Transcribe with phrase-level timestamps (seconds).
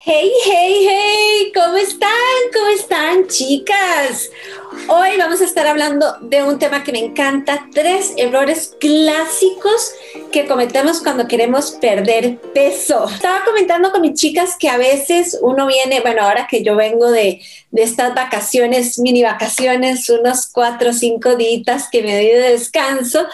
[0.00, 2.08] Hey, hey, hey, ¿cómo están?
[2.54, 4.30] ¿Cómo están, chicas?
[4.86, 9.90] Hoy vamos a estar hablando de un tema que me encanta, tres errores clásicos
[10.30, 13.08] que cometemos cuando queremos perder peso.
[13.08, 17.10] Estaba comentando con mis chicas que a veces uno viene, bueno, ahora que yo vengo
[17.10, 17.42] de,
[17.72, 23.26] de estas vacaciones, mini vacaciones, unos cuatro o cinco días que me doy de descanso,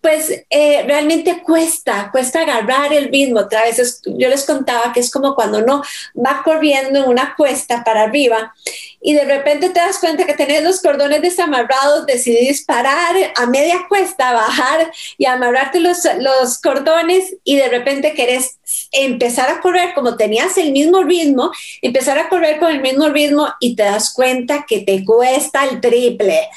[0.00, 3.40] pues eh, realmente cuesta, cuesta agarrar el ritmo.
[3.40, 5.82] Otra vez yo les contaba que es como cuando uno
[6.14, 8.54] va corriendo en una cuesta para arriba
[9.02, 13.86] y de repente te das cuenta que tenés los cordones desamarrados, decidís parar a media
[13.88, 18.58] cuesta, bajar y amarrarte los, los cordones y de repente querés
[18.92, 21.50] empezar a correr como tenías el mismo ritmo,
[21.82, 25.80] empezar a correr con el mismo ritmo y te das cuenta que te cuesta el
[25.80, 26.48] triple.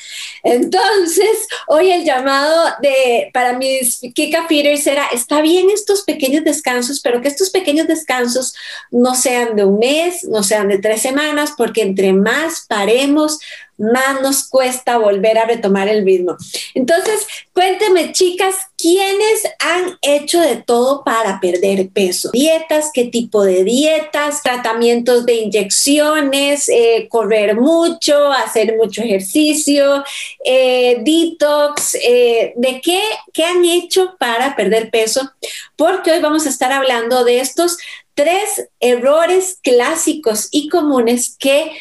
[0.44, 7.02] Entonces, hoy el llamado de para mis Kika Peters era, está bien estos pequeños descansos,
[7.02, 8.54] pero que estos pequeños descansos
[8.92, 13.40] no sean de un mes, no sean de tres semanas, porque entre más paremos,
[13.77, 16.38] más nos cuesta volver a retomar el ritmo.
[16.73, 22.29] Entonces, cuéntenme, chicas, ¿quiénes han hecho de todo para perder peso?
[22.31, 30.03] Dietas, qué tipo de dietas, tratamientos de inyecciones, eh, correr mucho, hacer mucho ejercicio,
[30.45, 33.01] eh, detox, eh, ¿de qué,
[33.33, 35.31] qué han hecho para perder peso?
[35.75, 37.77] Porque hoy vamos a estar hablando de estos
[38.16, 41.71] tres errores clásicos y comunes que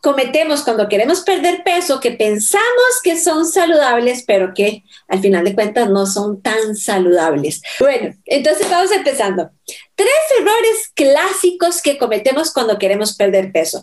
[0.00, 5.54] cometemos cuando queremos perder peso que pensamos que son saludables, pero que al final de
[5.54, 7.62] cuentas no son tan saludables.
[7.80, 9.50] Bueno, entonces vamos empezando.
[9.94, 13.82] Tres errores clásicos que cometemos cuando queremos perder peso.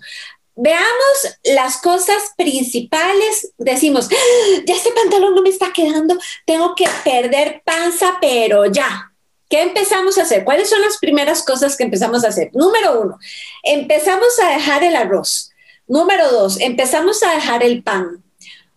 [0.55, 3.51] Veamos las cosas principales.
[3.57, 4.61] Decimos, ¡Ah!
[4.65, 9.11] ya este pantalón no me está quedando, tengo que perder panza, pero ya.
[9.49, 10.43] ¿Qué empezamos a hacer?
[10.43, 12.49] ¿Cuáles son las primeras cosas que empezamos a hacer?
[12.53, 13.19] Número uno,
[13.61, 15.51] empezamos a dejar el arroz
[15.87, 18.23] Número dos, empezamos a dejar el pan.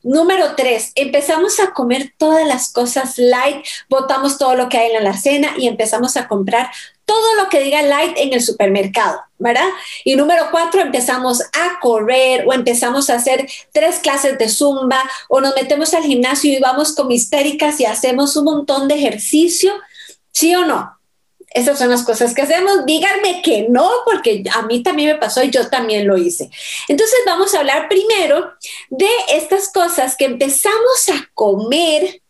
[0.02, 5.02] Número tres, empezamos a comer todas las cosas light, botamos todo lo que hay en
[5.02, 6.70] la cena y empezamos a comprar
[7.04, 9.68] todo lo que diga light en el supermercado, ¿verdad?
[10.04, 15.40] Y número cuatro, empezamos a correr o empezamos a hacer tres clases de zumba o
[15.40, 19.72] nos metemos al gimnasio y vamos como histéricas y hacemos un montón de ejercicio,
[20.30, 20.97] ¿sí o no?
[21.50, 22.84] Esas son las cosas que hacemos.
[22.84, 26.50] Díganme que no, porque a mí también me pasó y yo también lo hice.
[26.88, 28.52] Entonces vamos a hablar primero
[28.90, 32.22] de estas cosas que empezamos a comer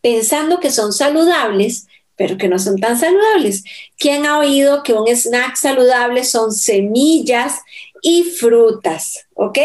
[0.00, 3.64] pensando que son saludables, pero que no son tan saludables.
[3.98, 7.60] ¿Quién ha oído que un snack saludable son semillas
[8.02, 9.26] y frutas?
[9.34, 9.58] ¿Ok?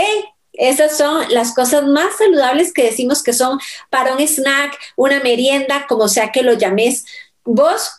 [0.54, 5.86] Esas son las cosas más saludables que decimos que son para un snack, una merienda,
[5.88, 7.06] como sea que lo llames
[7.48, 7.97] vos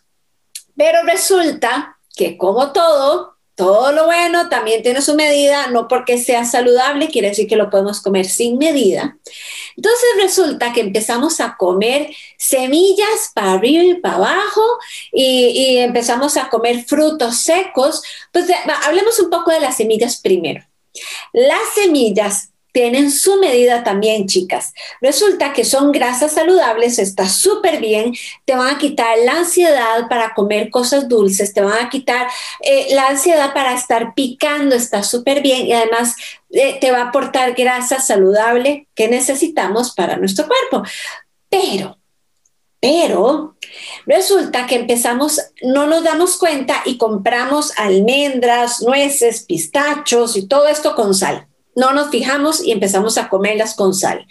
[0.79, 6.45] pero resulta que como todo, todo lo bueno también tiene su medida, no porque sea
[6.45, 9.19] saludable quiere decir que lo podemos comer sin medida.
[9.77, 14.63] Entonces resulta que empezamos a comer semillas para arriba y para abajo
[15.13, 18.03] y, empezamos a comer frutos secos.
[18.33, 18.47] Pues
[18.85, 20.65] hablemos un poco de las semillas primero.
[21.33, 24.73] Las semillas tienen su medida también, chicas.
[25.01, 28.15] Resulta que son grasas saludables, está súper bien,
[28.45, 32.29] te van a quitar la ansiedad para comer cosas dulces, te van a quitar
[32.61, 36.15] eh, la ansiedad para estar picando, está súper bien y además
[36.51, 40.89] eh, te va a aportar grasa saludable que necesitamos para nuestro cuerpo.
[41.49, 41.97] Pero
[42.81, 43.57] pero
[44.07, 50.95] resulta que empezamos, no nos damos cuenta y compramos almendras, nueces, pistachos y todo esto
[50.95, 51.48] con sal
[51.79, 54.27] no nos fijamos y empezamos a comerlas con sal.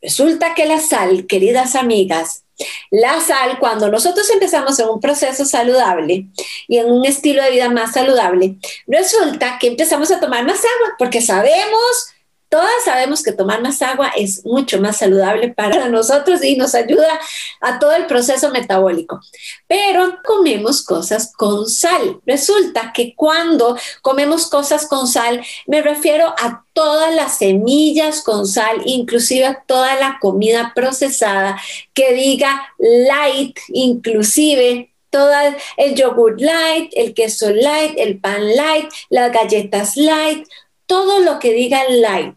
[0.00, 2.44] Resulta que la sal, queridas amigas,
[2.90, 6.28] la sal, cuando nosotros empezamos en un proceso saludable
[6.68, 8.56] y en un estilo de vida más saludable,
[8.86, 12.13] resulta que empezamos a tomar más agua porque sabemos
[12.54, 17.18] Todas sabemos que tomar más agua es mucho más saludable para nosotros y nos ayuda
[17.60, 19.20] a todo el proceso metabólico.
[19.66, 22.20] Pero comemos cosas con sal.
[22.24, 28.82] Resulta que cuando comemos cosas con sal, me refiero a todas las semillas con sal,
[28.84, 31.60] inclusive a toda la comida procesada
[31.92, 35.32] que diga light, inclusive todo
[35.76, 40.44] el yogur light, el queso light, el pan light, las galletas light,
[40.86, 42.36] todo lo que diga light.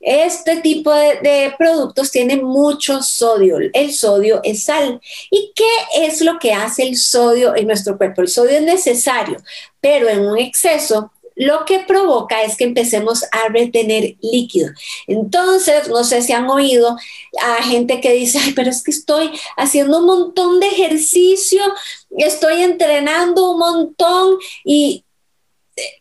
[0.00, 3.58] Este tipo de, productos tiene mucho sodio.
[3.72, 5.00] El sodio es sal.
[5.30, 8.22] ¿Y qué es lo que hace el sodio en nuestro cuerpo?
[8.22, 9.38] El sodio es necesario,
[9.80, 14.70] pero en un exceso lo que provoca es que empecemos a retener líquido.
[15.06, 16.96] Entonces, no sé si han oído
[17.42, 21.62] a gente que dice, pero es que estoy haciendo un montón de ejercicio,
[22.16, 25.04] estoy entrenando un montón y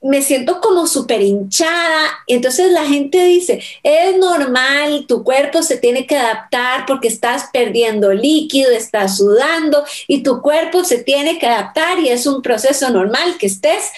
[0.02, 2.20] me siento como súper hinchada.
[2.28, 8.14] Entonces la gente dice, es normal, tu cuerpo se tiene que adaptar porque estás perdiendo
[8.14, 13.38] líquido, estás sudando y tu cuerpo se tiene que adaptar y es un proceso normal
[13.38, 13.92] que estés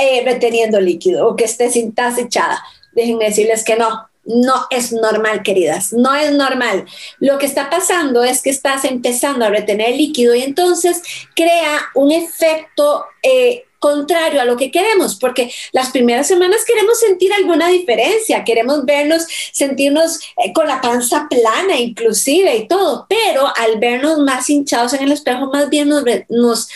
[0.00, 2.62] eh, reteniendo líquido o que estés echada.
[2.92, 6.84] Déjenme decirles que no, no es normal, queridas, no es normal.
[7.20, 11.02] Lo que está pasando es que estás empezando a retener líquido y entonces
[11.36, 17.32] crea un efecto eh, contrario a lo que queremos, porque las primeras semanas queremos sentir
[17.32, 23.80] alguna diferencia, queremos vernos, sentirnos eh, con la panza plana inclusive y todo, pero al
[23.80, 26.68] vernos más hinchados en el espejo, más bien nos,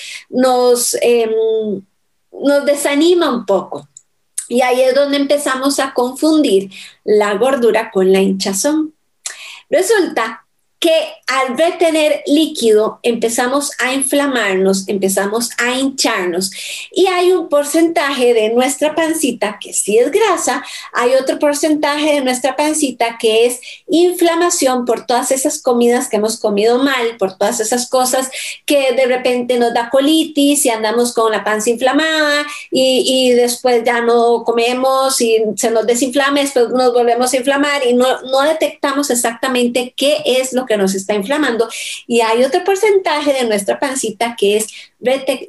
[1.03, 1.31] em,
[2.65, 3.87] desanima un poco.
[4.49, 6.71] Y ahí es donde empezamos a confundir
[7.05, 8.95] la gordura con la hinchazón.
[9.71, 10.44] Resulta
[10.85, 16.51] que al retener líquido empezamos a inflamarnos, empezamos a hincharnos.
[16.93, 22.21] Y hay un porcentaje de nuestra pancita que sí es grasa, hay otro porcentaje de
[22.21, 27.61] nuestra pancita que es inflamación por todas esas comidas que hemos comido mal, por todas
[27.61, 28.29] esas cosas
[28.67, 34.03] que de repente nos da colitis y andamos con la panza inflamada y, después ya
[34.03, 39.09] no comemos y se nos desinflama, después nos volvemos a inflamar y no, no detectamos
[39.09, 41.69] exactamente qué es lo que nos está inflamando
[42.07, 44.67] y hay otro porcentaje de nuestra pancita que es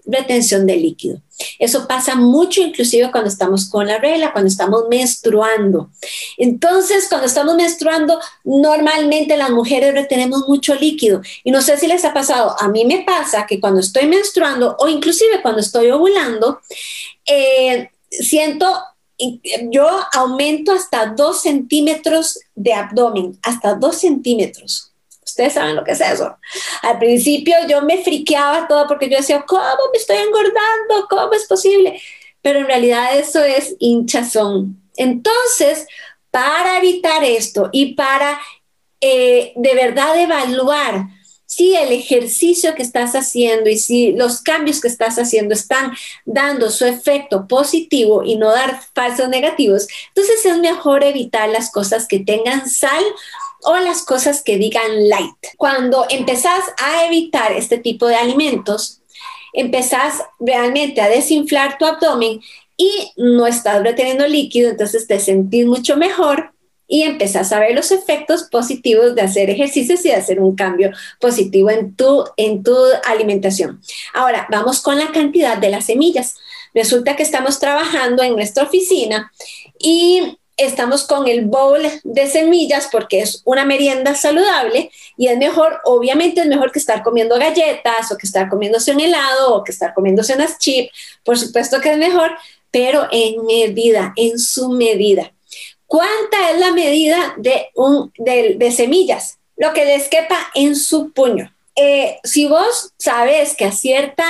[0.06, 1.22] retención de líquido.
[1.60, 5.90] Eso pasa mucho inclusive cuando estamos con la regla, cuando estamos menstruando.
[6.38, 11.22] Entonces, cuando estamos menstruando, normalmente las mujeres retenemos mucho líquido.
[11.44, 14.76] Y no sé si les ha pasado, a mí me pasa que cuando estoy menstruando
[14.80, 16.60] o inclusive cuando estoy ovulando,
[17.26, 18.68] eh, siento
[19.70, 24.92] yo aumento hasta dos centímetros de abdomen, hasta dos centímetros.
[25.26, 26.38] Ustedes saben lo que es eso.
[26.84, 29.62] Al principio yo me friqueaba todo porque yo decía, ¿cómo
[29.92, 31.08] me estoy engordando?
[31.10, 32.00] ¿Cómo es posible?
[32.42, 34.82] Pero en realidad eso es hinchazón.
[34.96, 35.88] Entonces,
[36.30, 38.40] para evitar esto y para
[39.02, 41.08] eh, de verdad evaluar
[41.46, 45.94] si el ejercicio que estás haciendo y si los cambios que estás haciendo están
[46.26, 52.08] dando su efecto positivo y no dar falsos negativos, entonces es mejor evitar las cosas
[52.08, 53.04] que tengan sal
[53.64, 55.36] o las cosas que digan light.
[55.58, 59.02] Cuando empezás a evitar este tipo de alimentos,
[59.54, 62.42] empezás realmente a desinflar tu abdomen
[62.78, 66.52] y no estás reteniendo líquido, entonces te sentís mucho mejor
[66.88, 70.92] y empezás a ver los efectos positivos de hacer ejercicios y de hacer un cambio
[71.20, 72.76] positivo en tu, en tu
[73.08, 73.82] alimentación.
[74.14, 76.36] Ahora, vamos con la cantidad de las semillas.
[76.74, 79.32] Resulta que estamos trabajando en nuestra oficina
[79.80, 85.80] y estamos con el bowl de semillas porque es una merienda saludable y es mejor,
[85.84, 89.72] obviamente es mejor que estar comiendo galletas o que estar comiéndose un helado o que
[89.72, 90.92] estar comiéndose unas chips,
[91.24, 92.32] por supuesto que es mejor,
[92.72, 95.32] pero en medida, en su medida.
[95.88, 99.38] ¿Cuánta es la medida de, un, de, semillas?
[99.56, 101.54] Lo que les quepa en su puño.
[101.76, 104.26] Eh, si vos sabes que a cierta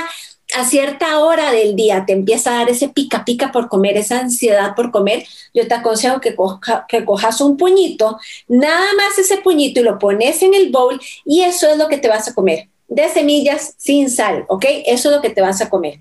[0.56, 4.20] a cierta hora del día te empieza a dar ese pica pica por comer, esa
[4.20, 8.18] ansiedad por comer, yo te aconsejo que, cojas un puñito,
[8.48, 11.98] nada más ese puñito y lo pones en el bowl y eso es lo que
[11.98, 14.66] te vas a comer, de semillas sin sal, ¿ok?
[14.86, 16.00] Eso es lo que te vas a comer.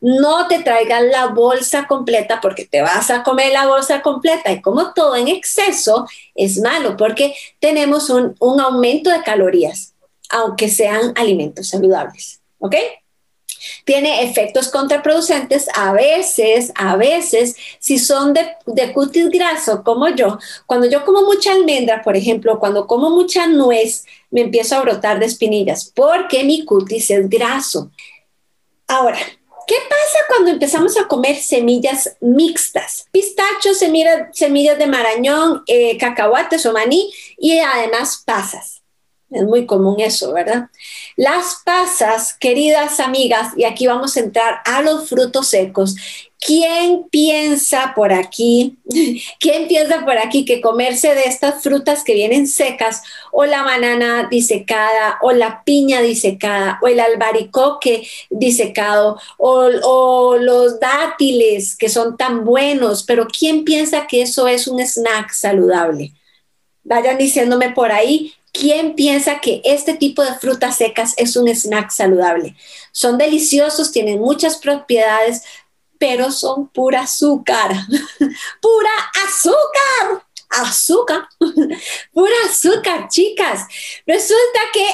[0.00, 4.60] No te traigas la bolsa completa porque te vas a comer la bolsa completa y
[4.60, 9.94] como todo en exceso es malo porque tenemos un, un aumento de calorías,
[10.28, 12.76] aunque sean alimentos saludables, ¿ok?
[13.84, 20.88] Tiene efectos contraproducentes a veces, a veces, si son de, cutis graso como yo, cuando
[20.88, 25.26] yo como mucha almendra, por ejemplo, cuando como mucha nuez, me empiezo a brotar de
[25.26, 27.90] espinillas porque mi cutis es graso.
[28.88, 29.18] Ahora,
[29.66, 33.08] ¿Qué pasa cuando empezamos a comer semillas mixtas?
[33.10, 38.75] Pistachos, semillas, de marañón, eh, cacahuates o maní y además pasas.
[39.28, 40.70] Es muy común eso, ¿verdad?
[41.16, 45.96] Las pasas, queridas amigas, y aquí vamos a entrar a los frutos secos.
[46.38, 48.78] ¿Quién piensa por aquí?
[49.40, 53.02] ¿Quién piensa por aquí que comerse de estas frutas que vienen secas,
[53.32, 60.78] o la banana disecada, o la piña disecada, o el albaricoque disecado, o, o los
[60.78, 66.12] dátiles que son tan buenos, pero ¿quién piensa que eso es un snack saludable?
[66.84, 71.90] Vayan diciéndome por ahí ¿Quién piensa que este tipo de frutas secas es un snack
[71.90, 72.56] saludable?
[72.90, 75.42] Son deliciosos, tienen muchas propiedades,
[75.98, 77.72] pero son pura azúcar.
[78.60, 78.90] ¡Pura
[79.26, 80.22] azúcar!
[80.48, 81.28] azúcar,
[82.12, 83.66] pura azúcar, chicas.
[84.06, 84.86] Resulta que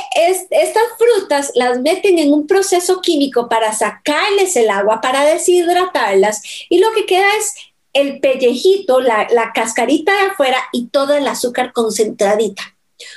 [0.51, 6.79] estas frutas las meten en un proceso químico para sacarles el agua, para deshidratarlas, y
[6.79, 7.55] lo que queda es
[7.93, 12.72] el pellejito, la, la cascarita de afuera y todo el azúcar concentradita.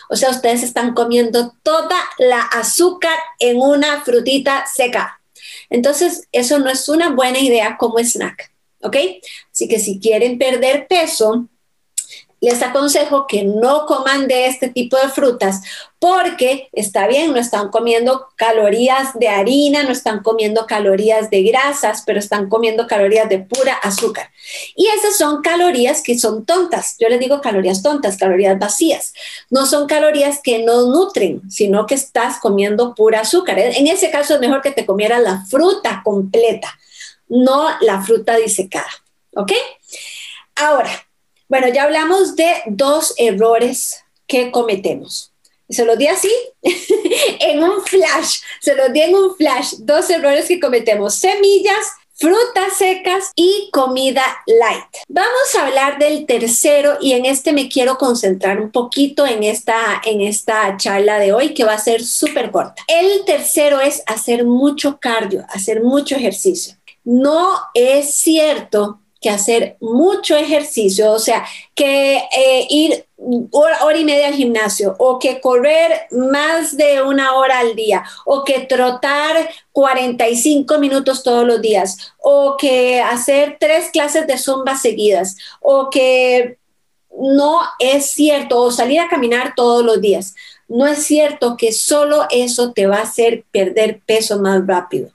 [0.09, 5.19] O sea, ustedes están comiendo toda la azúcar en una frutita seca.
[5.69, 8.51] Entonces, eso no es una buena idea como snack,
[8.81, 8.97] ¿ok?
[9.51, 11.47] Así que si quieren perder peso,
[12.41, 15.61] les aconsejo que no coman de este tipo de frutas
[16.05, 22.03] porque está bien, no están comiendo calorías de harina, no están comiendo calorías de grasas,
[22.05, 24.29] pero están comiendo calorías de pura azúcar.
[24.75, 26.95] Y esas son calorías que son tontas.
[26.99, 29.15] Yo les digo calorías tontas, calorías vacías.
[29.49, 33.57] No son calorías que no nutren, sino que estás comiendo pura azúcar.
[33.57, 36.77] En ese caso es mejor que te comieras la fruta completa,
[37.29, 38.91] no la fruta disecada.
[39.35, 39.53] ¿Ok?
[40.55, 40.91] Ahora,
[41.47, 45.31] bueno, ya hablamos de dos errores que cometemos.
[45.69, 46.31] Se los di así,
[47.39, 52.77] en un flash, se los di en un flash, dos errores que cometemos, semillas, frutas
[52.77, 54.85] secas y comida light.
[55.09, 60.01] Vamos a hablar del tercero y en este me quiero concentrar un poquito en esta,
[60.05, 62.83] en esta charla de hoy que va a ser súper corta.
[62.87, 66.75] El tercero es hacer mucho cardio, hacer mucho ejercicio.
[67.03, 74.27] No es cierto que hacer mucho ejercicio, o sea, que eh, ir hora, y media
[74.27, 80.79] al gimnasio, o que correr más de una hora al día, o que trotar 45
[80.79, 86.57] minutos todos los días, o que hacer tres clases de zumba seguidas, o que
[87.17, 90.35] no es cierto, o salir a caminar todos los días.
[90.67, 95.09] No es cierto que solo eso te va a hacer perder peso más rápido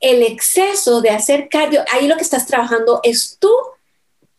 [0.00, 3.52] el exceso de hacer cardio, ahí lo que estás trabajando es tú,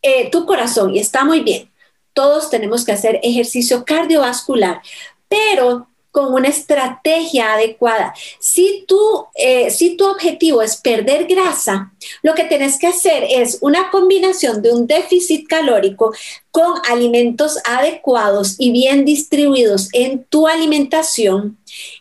[0.02, 1.70] eh, tu corazón y está muy bien.
[2.12, 4.82] Todos tenemos que hacer ejercicio cardiovascular,
[5.28, 8.14] pero con una estrategia adecuada.
[8.38, 11.92] Si tu, eh, si tu objetivo es perder grasa,
[12.22, 16.14] lo que tienes que hacer es una combinación de un déficit calórico
[16.50, 21.58] con alimentos adecuados y bien distribuidos en tu alimentación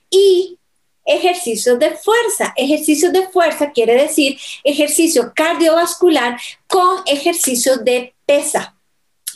[0.10, 0.58] y
[1.06, 2.54] ejercicios de fuerza.
[2.58, 6.38] Ejercicios de fuerza quiere decir ejercicio cardiovascular
[6.68, 8.76] con ejercicios de pesa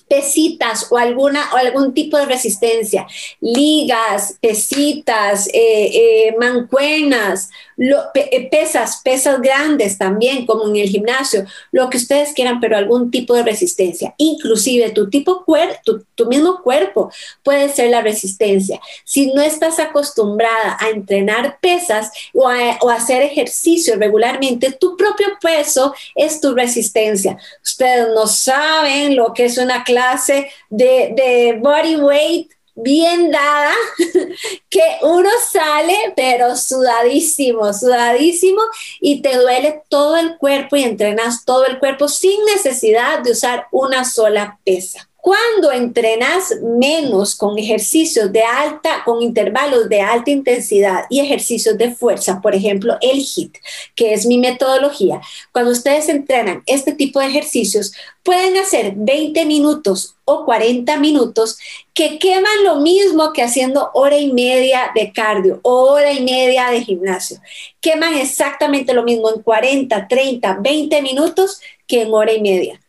[0.07, 3.07] pesitas o, alguna, o algún tipo de resistencia,
[3.41, 11.89] ligas, pesitas, eh, eh, mancuenas, eh, pesas, pesas grandes también, como en el gimnasio, lo
[11.89, 14.13] que ustedes quieran, pero algún tipo de resistencia.
[14.17, 17.11] Inclusive tu tipo cuerpo, tu, mismo cuerpo
[17.43, 18.79] puede ser la resistencia.
[19.03, 25.93] Si no estás acostumbrada a entrenar pesas o a, hacer ejercicio regularmente, tu propio peso
[26.15, 27.37] es tu resistencia.
[27.63, 33.73] Ustedes no saben lo que es una clase de body weight bien dada,
[34.69, 38.61] que uno sale pero sudadísimo, sudadísimo
[38.99, 43.67] y te duele todo el cuerpo y entrenas todo el cuerpo sin necesidad de usar
[43.71, 45.09] una sola pesa.
[45.25, 51.95] Cuando entrenas menos con ejercicios de alta, con intervalos de alta intensidad y ejercicios de
[51.95, 53.57] fuerza, por ejemplo, el HIT,
[53.95, 60.13] que es mi metodología, cuando ustedes entrenan este tipo de ejercicios, pueden hacer 20 minutos
[60.25, 61.57] o 40 minutos
[61.95, 66.69] que queman lo mismo que haciendo hora y media de cardio o hora y media
[66.69, 67.41] de gimnasio.
[67.81, 72.79] Queman exactamente lo mismo en 40, 30, 20 minutos que en hora y media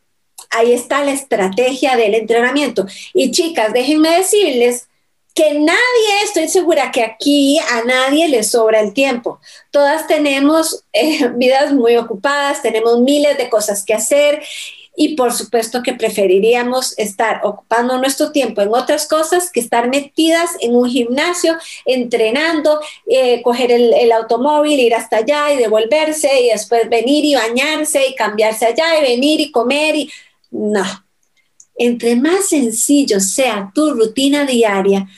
[0.56, 2.86] ahí está la estrategia del entrenamiento.
[3.14, 4.88] Y chicas, déjenme decirles
[5.34, 9.38] que nadie, estoy segura que aquí a nadie le sobra el tiempo.
[9.70, 14.42] Todas tenemos eh, vidas muy ocupadas, tenemos miles de cosas que hacer
[14.96, 20.52] y por supuesto que preferiríamos estar ocupando nuestro tiempo en otras cosas que estar metidas
[20.60, 26.48] en un gimnasio, entrenando, eh, coger el, el, automóvil, ir hasta allá y devolverse y
[26.48, 30.10] después venir y bañarse y cambiarse allá y venir y comer y
[30.50, 30.84] no.
[31.76, 35.08] Entre más sencillo sea tu rutina diaria,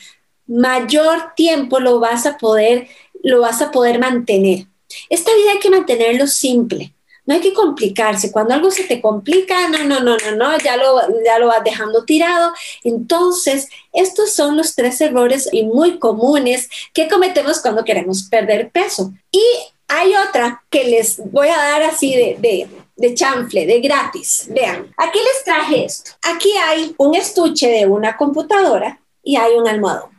[0.46, 2.88] mayor tiempo lo vas a poder,
[3.22, 4.66] lo vas a poder mantener.
[5.08, 6.94] Esta vida hay que mantenerlo simple.
[7.26, 8.32] No hay que complicarse.
[8.32, 11.62] Cuando algo se te complica, no, no, no, no, no, ya lo, ya lo vas
[11.62, 12.54] dejando tirado.
[12.84, 19.12] Entonces, estos son los tres errores y muy comunes que cometemos cuando queremos perder peso.
[19.30, 19.42] Y
[19.88, 22.66] hay otra que les voy a dar así de, de
[22.98, 24.48] de chanfle, de gratis.
[24.50, 26.10] Vean, aquí les traje esto.
[26.22, 30.10] Aquí hay un estuche de una computadora y hay un almohadón.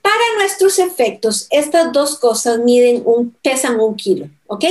[0.00, 4.64] Para nuestros efectos, estas dos cosas miden un, pesan un kilo, ¿ok?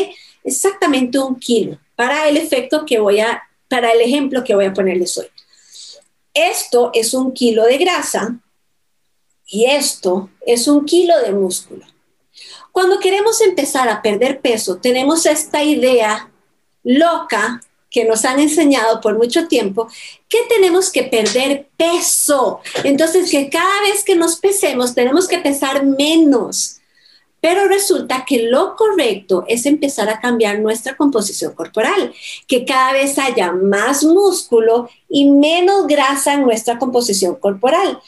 [0.43, 4.73] Exactamente un kilo para el efecto que voy a, para el ejemplo que voy a
[4.73, 5.27] ponerles hoy.
[6.33, 8.39] esto es un kilo de grasa
[9.45, 11.85] y esto es un kilo de músculo.
[12.71, 16.30] Cuando queremos empezar a perder peso, tenemos esta idea
[16.83, 17.61] loca
[17.91, 19.87] que nos han enseñado por mucho tiempo
[20.29, 22.61] que tenemos que perder peso.
[22.83, 26.77] Entonces, que cada vez que nos pesemos, tenemos que pesar menos.
[27.41, 32.13] Pero resulta que lo correcto es empezar a cambiar nuestra composición corporal,
[32.47, 37.99] que cada vez haya más músculo y menos grasa en nuestra composición corporal.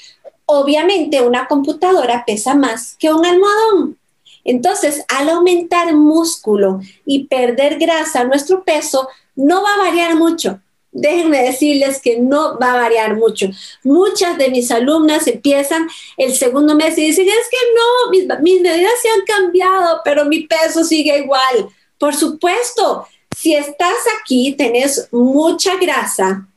[0.46, 3.98] Obviamente una computadora pesa más que un almohadón.
[4.44, 10.60] Entonces, al aumentar músculo y perder grasa, nuestro peso no va a variar mucho.
[10.92, 13.48] Déjenme decirles que no va a variar mucho.
[13.84, 18.92] Muchas de mis alumnas empiezan el segundo mes y dicen, es que no, mis, medidas
[19.02, 21.68] se han cambiado, pero mi peso sigue igual.
[21.98, 26.48] Por supuesto, si estás aquí, tenés mucha grasa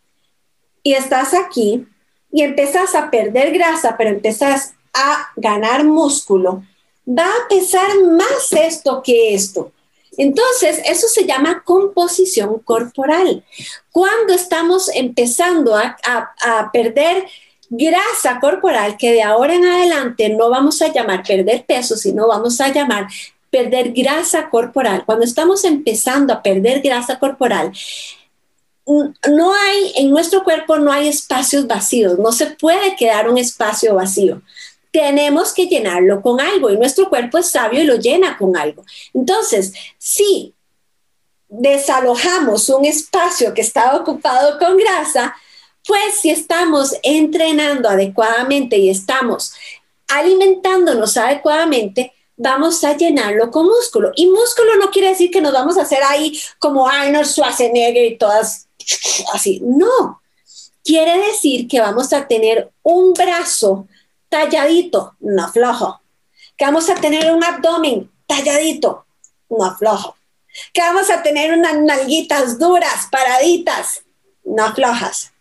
[0.82, 1.86] y estás aquí
[2.30, 6.62] y empezás a perder grasa, pero empezás a ganar músculo,
[7.06, 9.72] va a pesar más esto que esto.
[10.18, 13.44] Entonces, eso se llama composición corporal.
[13.92, 17.26] Cuando estamos empezando a, perder
[17.68, 22.60] grasa corporal, que de ahora en adelante no vamos a llamar perder peso, sino vamos
[22.60, 23.08] a llamar
[23.50, 25.04] perder grasa corporal.
[25.04, 27.72] Cuando estamos empezando a perder grasa corporal,
[28.86, 33.96] no hay, en nuestro cuerpo no hay espacios vacíos, no se puede quedar un espacio
[33.96, 34.40] vacío
[34.96, 38.82] tenemos que llenarlo con algo y nuestro cuerpo es sabio y lo llena con algo.
[39.12, 40.54] Entonces, si
[41.50, 45.36] desalojamos un espacio que está ocupado con grasa,
[45.86, 49.52] pues si estamos entrenando adecuadamente y estamos
[50.08, 54.12] alimentándonos adecuadamente, vamos a llenarlo con músculo.
[54.16, 58.16] Y músculo no quiere decir que nos vamos a hacer ahí como Arnold Schwarzenegger y
[58.16, 58.66] todas
[59.34, 59.60] así.
[59.62, 60.22] No,
[60.82, 63.86] quiere decir que vamos a tener un brazo
[64.36, 66.00] talladito, no flojo.
[66.56, 69.06] Que vamos a tener un abdomen talladito,
[69.48, 70.16] no flojo.
[70.72, 74.02] Que vamos a tener unas nalguitas duras, paraditas,
[74.44, 75.32] no flojas.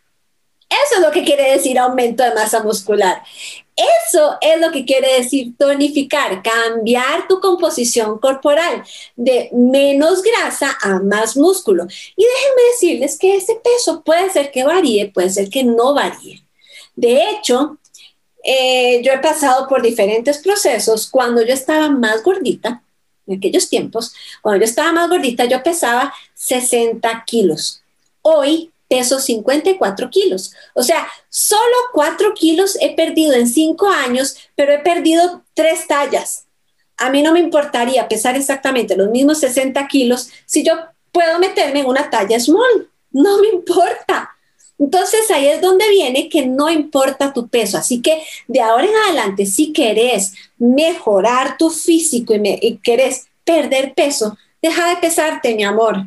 [0.70, 3.22] Eso es lo que quiere decir aumento de masa muscular.
[3.76, 8.84] Eso es lo que quiere decir tonificar, cambiar tu composición corporal
[9.18, 11.86] de menos grasa a más músculo.
[12.16, 16.42] Y déjenme decirles que ese peso puede ser que varíe, puede ser que no varíe.
[16.96, 17.78] De hecho,
[18.46, 21.10] eh, yo he pasado por diferentes procesos.
[21.10, 22.84] Cuando yo estaba más gordita,
[23.28, 27.82] en aquellos tiempos, cuando yo estaba más gordita, yo pesaba 60 kilos.
[28.22, 30.54] Hoy peso 54 kilos.
[30.76, 36.46] O sea, solo 4 kilos he perdido en 5 años, pero he perdido 3 tallas.
[36.98, 40.74] A mí no me importaría pesar exactamente los mismos 60 kilos si yo
[41.12, 42.90] puedo meterme en una talla small.
[43.12, 44.35] No me importa.
[44.78, 47.78] Entonces ahí es donde viene que no importa tu peso.
[47.78, 54.38] Así que de ahora en adelante, si querés mejorar tu físico y, querés perder peso,
[54.62, 56.06] deja de pesarte, mi amor.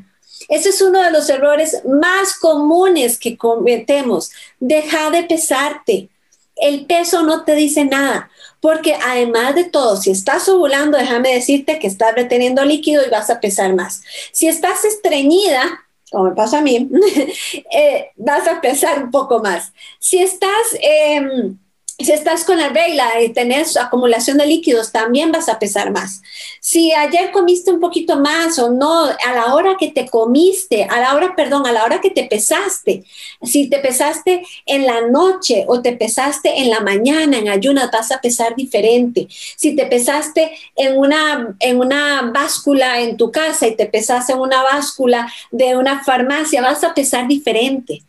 [0.49, 4.31] Ese es uno de los errores más comunes que cometemos.
[4.61, 6.09] Deja de pesarte.
[6.57, 11.79] El peso no te dice nada, porque además de todo, si estás ovulando, déjame decirte
[11.79, 14.03] que estás reteniendo líquido y vas a pesar más.
[14.33, 16.89] Si estás estreñida, como me pasa a mí,
[17.73, 19.73] eh, vas a pesar un poco más.
[19.99, 21.59] Si estás, em,
[22.01, 26.23] si estás con la regla y tenés acumulación de líquidos, también vas a pesar más.
[26.61, 31.01] Si ayer comiste un poquito más o no, a la hora que te comiste, a
[31.01, 33.03] la hora, perdón, a la hora que te pesaste,
[33.43, 38.13] si te pesaste en la noche o te pesaste en la mañana, en ayunas, vas
[38.13, 39.27] a pesar diferente.
[39.57, 44.39] Si te pesaste en una, en una báscula en tu casa y te pesaste en
[44.39, 48.05] una báscula de una farmacia, vas a pesar diferente.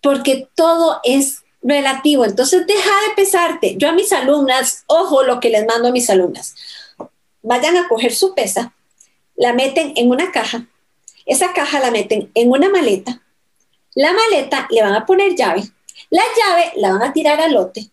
[0.00, 2.24] Porque todo es relativo.
[2.24, 3.74] Entonces, deja de pesarte.
[3.76, 6.54] Yo a mis alumnas, ojo lo que les mando a mis alumnas,
[7.42, 8.72] vayan a coger su pesa,
[9.36, 10.66] la meten en una caja,
[11.26, 13.22] esa caja la meten en una maleta,
[13.94, 15.62] la maleta le van a poner llave,
[16.10, 17.90] la llave la van a tirar al lote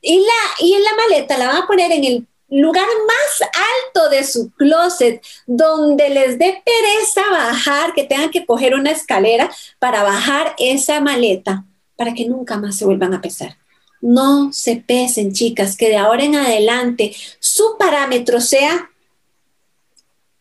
[0.00, 4.10] y, la, y en la maleta la van a poner en el lugar más alto
[4.10, 10.02] de su closet, donde les dé pereza bajar, que tengan que coger una escalera para
[10.02, 11.64] bajar esa maleta
[11.96, 13.56] para que nunca más se vuelvan a pesar.
[14.00, 18.90] No se pesen, chicas, que de ahora en adelante su parámetro sea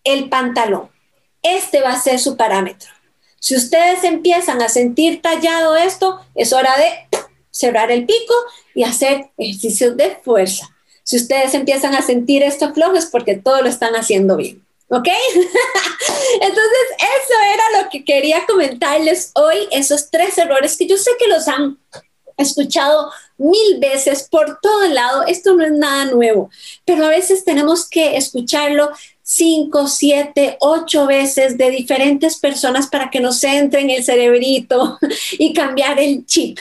[0.04, 0.90] el pantalón.
[1.44, 2.90] Este va a ser su parámetro.
[3.40, 8.34] Si ustedes empiezan a sentir tallado esto, es hora de cerrar el pico
[8.74, 10.76] y hacer ejercicios de fuerza.
[11.04, 14.66] Si ustedes empiezan a sentir esto flojo es porque todo lo están haciendo bien.
[14.94, 15.08] ¿Ok?
[16.42, 21.28] Entonces, eso era lo que quería comentarles hoy, esos tres errores que yo sé que
[21.28, 21.78] los han
[22.36, 26.50] escuchado mil veces por todo lado, esto no es nada nuevo,
[26.84, 28.92] pero a veces tenemos que escucharlo
[29.24, 35.00] cinco, siete, ocho veces de diferentes personas para que nos entre en el cerebrito
[35.40, 36.60] y cambiar el chip.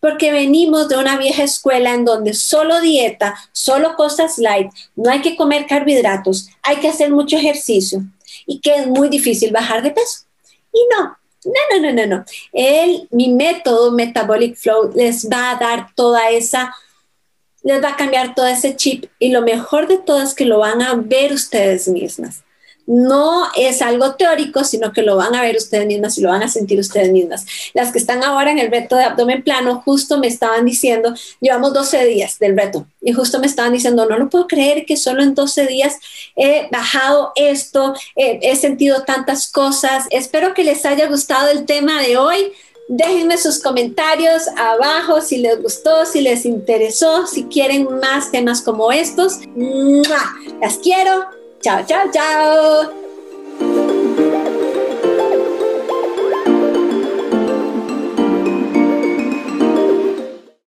[0.00, 5.20] Porque venimos de una vieja escuela en donde solo dieta, solo cosas light, no hay
[5.22, 8.02] que comer carbohidratos, hay que hacer mucho ejercicio
[8.46, 10.20] y que es muy difícil bajar de peso.
[10.72, 12.24] Y no, no, no, no, no, no.
[12.52, 16.74] El, mi método Metabolic Flow les va a dar toda esa,
[17.62, 20.58] les va a cambiar todo ese chip y lo mejor de todo es que lo
[20.58, 22.44] van a ver ustedes mismas
[22.90, 26.42] no es algo teórico, sino que lo van a ver ustedes mismas y lo van
[26.42, 27.44] a sentir ustedes mismas.
[27.74, 31.74] Las que están ahora en el reto de abdomen plano, justo me estaban diciendo, llevamos
[31.74, 35.22] 12 días del reto, y justo me estaban diciendo, no lo puedo creer que solo
[35.22, 35.98] en 12 días
[36.34, 40.06] he bajado esto, he sentido tantas cosas.
[40.10, 42.52] Espero que les haya gustado el tema de hoy.
[42.88, 48.90] Déjenme sus comentarios abajo si les gustó, si les interesó, si quieren más temas como
[48.92, 49.40] estos.
[50.62, 51.37] Las quiero.
[51.60, 53.07] Chao, chao, chao.